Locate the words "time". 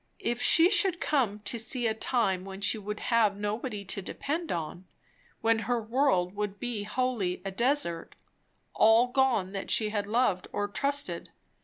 1.93-2.43